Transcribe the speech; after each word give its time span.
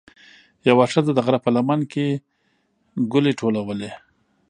یوه 0.69 0.85
ښځه 0.93 1.11
د 1.13 1.19
غره 1.25 1.39
په 1.45 1.49
لمن 1.55 1.79
کې 1.91 2.07
ګلې 3.11 3.31
ټولولې. 3.39 3.91